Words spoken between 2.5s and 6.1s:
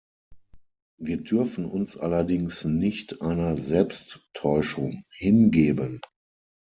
nicht einer Selbsttäuschung hingeben.